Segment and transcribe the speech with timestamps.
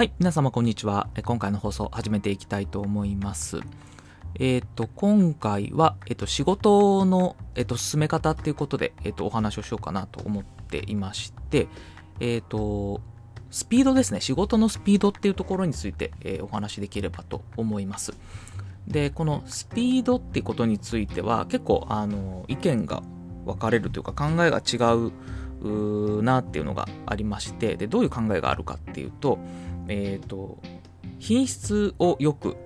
[0.00, 1.10] はい、皆様こんにちは。
[1.26, 3.60] 今回の放送始めていきたいと思います。
[4.36, 11.68] えっ、と、今回は、えっ、と、仕事の、えっ、と、進め方っていうことで、えっ、と、お話をしようかなと思っていまして、
[12.18, 13.02] えっ、と、
[13.50, 14.22] スピードですね。
[14.22, 18.14] 仕事のスピードっていうところについて、えお話しできればと思います。
[18.88, 23.02] で、このスピードっていうことについては、結構、あの、意見が
[23.44, 29.38] 分かれるというか、考えが違うなっていうのがありまして、で、どういう考えがあるかっていうと、
[29.90, 30.58] えっ、と、
[31.18, 32.56] 品質をよく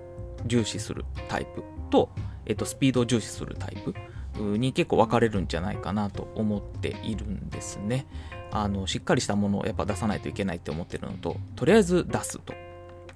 [0.45, 2.09] 重視するタイプと、
[2.45, 8.05] えっ、と、スピードを重視するタイプに結構分かれるんじゃないかなと思っているんですね。
[8.51, 12.53] あの、しっかりしたものをやっぱ出さないといけないって思ってるのと、とりあえず出すと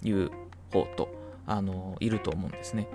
[0.04, 0.32] いう
[0.72, 1.10] 方と、
[1.46, 2.88] あの、いると思うんですね。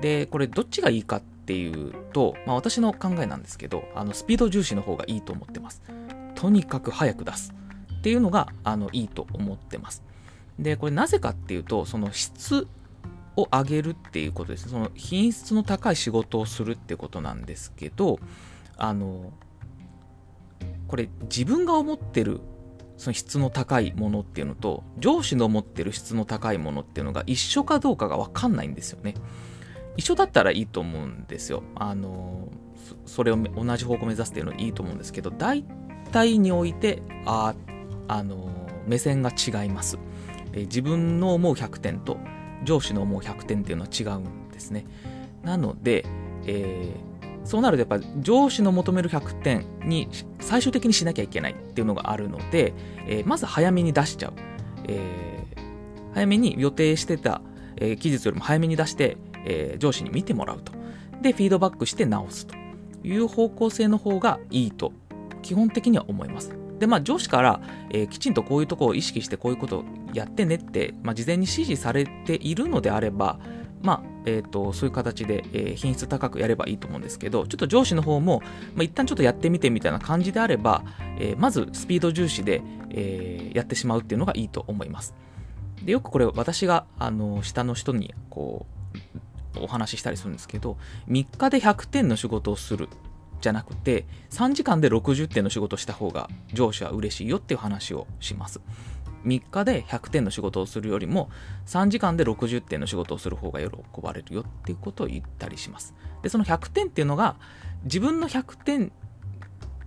[0.00, 5.82] で、これどっちがいいかっていうと、まあ私の考えなんですけど、あの、スピード重視の方がいいと思ってます。
[6.34, 7.52] とにかく早く出す
[7.98, 10.02] っていうのが、あの、いいと思ってます。
[10.58, 12.66] で、これなぜかっていうと、その質
[13.36, 14.68] を上げるっていうことです。
[14.68, 18.18] その品質の高い仕事をするってことなんですけど、
[18.76, 19.32] あの、
[20.86, 22.40] これ自分が思ってる
[23.02, 29.14] その質の高いものっていうのと、上司の思ってる質の高いものっていうのが一緒かどうかがわかんないんですよね。
[29.96, 31.64] 一緒だったらいいと思うんですよ。
[31.74, 32.48] あの、
[33.04, 35.64] それを同じ方向目指すっていうのはいいと思うんですけど、大
[36.12, 37.54] 体において、あ
[38.06, 39.98] あの、目線が違います。
[40.60, 42.18] 自分の思う100点と
[42.64, 44.86] 上司の思う100点っていうのは違うんですね。
[45.42, 46.04] なので、
[46.46, 47.12] えー
[47.44, 52.72] そうなるとやっぱ上司の求める100点に最終的にしなきゃいけないっていうのがあるので、
[53.08, 54.32] えーまず早めに出しちゃう。
[54.84, 57.42] えー早めに予定してた、
[57.76, 60.72] えー期日よりも早めに出して、え上司に見てもらうと。
[61.20, 62.54] で、フィードバックして直すと
[63.02, 64.92] いう方向性の方がいいと
[65.42, 66.56] 基本的には思います。
[66.82, 73.38] で、まあ上司から、えーきちんとこういうとこを意識してこういうことをやってねって、まあ、事前に指示されているのであれば、
[73.82, 78.42] まあ、えっ、と、そういう形で、えー品質高くやればいいと思うんですけど、ちょっと上司の方も、
[78.74, 80.82] まあ、一旦ちょっとやってみてみたいな感じであれば、
[81.20, 85.14] えーまずスピード重視で、えーやってしまうっていうのがいいと思います。
[85.84, 88.66] で、よくこれ私が、あの、下の人に、こ
[89.56, 90.78] う、お話ししたりするんですけど、
[91.08, 92.88] 3日で100点の仕事をする
[93.42, 98.60] じゃなくて、3時間で60点の仕事した方が上司は嬉しいよっていう話をします。
[99.24, 101.30] 3日で100点の仕事をするよりも
[101.66, 103.70] 3時間で60点の仕事をする方が喜
[104.02, 105.94] ばれるよっていうことを言ったりします。
[106.22, 107.36] で、その100点っていうのが
[107.84, 108.92] 自分の100点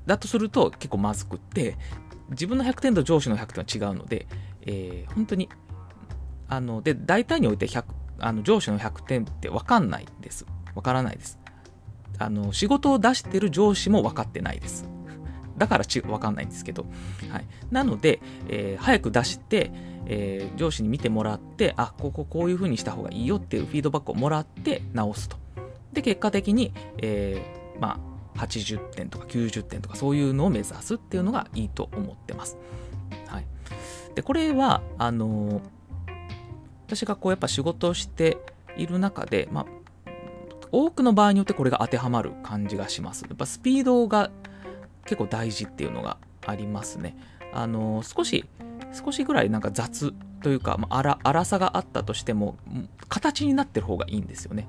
[0.05, 1.77] だとすると結構まずくって、
[2.29, 4.27] 自分の100点と上司の100点は違うので、
[4.61, 5.49] えー本当に、
[6.49, 7.85] あの、で、大体において100
[8.19, 10.45] あの上司の100点って分かんないです。
[10.73, 11.39] 分からないです。
[12.19, 14.87] あの、仕事を出してる上司も分かってないです。
[15.57, 16.85] だからち分かんないんですけど。
[17.29, 17.45] はい。
[17.71, 19.71] なので、えー早く出して、
[20.05, 25.37] えー上司に見てもらって、あ、こここういう風にした方がいいよっていうフィードバックをもらって直すと。
[25.93, 27.99] で、結果的に、えーま
[28.35, 32.57] あ、80点とか90点とかそういうのを目指すっていうのがいいと思ってます。
[33.27, 33.45] はい。
[34.13, 35.61] で、これは、あの
[36.87, 38.37] 私がこうやっぱ仕事をして
[38.77, 39.65] いる中で、まあ、
[40.71, 43.23] 多くの場合によってこれが当てはまる感じがします。
[43.23, 44.31] やっぱスピードが
[45.05, 47.17] 結構大事っていうのがありますね。
[47.53, 48.45] あの少し
[48.91, 52.57] 少しぐらいなんか雑というか、まあ、荒さがあったとしても
[53.09, 54.67] 形になってる方がいいんですよね。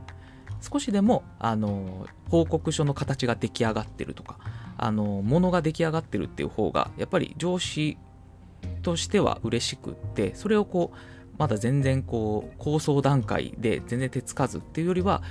[0.60, 4.38] 少しでもあの報告書の形が出来上がってるとか
[4.78, 7.98] あのものが出来上がってるっていう方がやっぱり上司
[8.82, 10.96] としては嬉しくってそれをこう
[11.38, 15.22] まだ全然こう構想段階で全然手つかずっていうよりは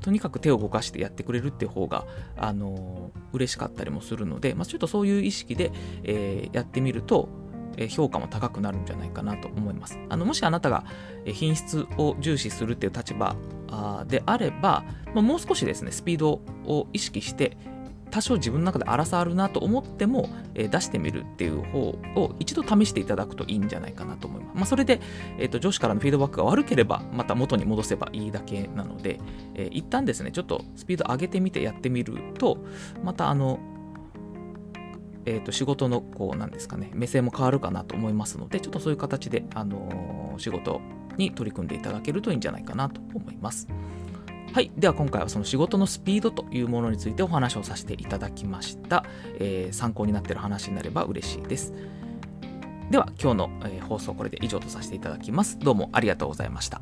[0.00, 2.04] とにかく手を動かしてやってくれるっていう方が、
[2.36, 5.72] あの嬉しかったりもするので、まあ、ちょっとそういう意識で、
[6.04, 7.28] えーやってみると、
[7.76, 9.98] えー評価も高くなるんじゃないかなと思います。
[10.08, 10.84] あのもしあなたが
[11.26, 13.36] 品質を重視するっていう立場
[13.68, 14.84] あであれば、
[15.14, 17.56] まあ、もう少しですね、スピードを意識して、
[18.10, 21.78] 多少自分の中で荒さあるなと思っても、えー出してみるっていう方
[22.16, 24.56] を一度試していただくといいんじゃないかなと思います。
[24.56, 25.00] まあ、それで、
[25.38, 29.20] えー、と上司からのフィードバックが悪ければ、また元に戻せばいいだけなので、
[29.54, 32.58] えー一旦ですね、ちょっとスピード上げてみてやってみると、
[33.02, 33.58] またあの、
[35.26, 40.80] えー、と仕事のこうなんですかね目線も変わるかなと思いますのでちょっとそういう形で、あのー仕事
[41.16, 43.68] に取り組んでいただけるといいんじゃないかなと思います。
[44.56, 44.72] はい。
[44.74, 49.04] では今回はその仕事のスピードというものについてお話をさせていただきました。
[49.38, 51.74] えー参考になっている話になれば嬉しいです。
[52.90, 53.50] では今日の、
[53.86, 55.58] 放送これで以上とさせていただきます。
[55.58, 56.80] どうもありがとうございました。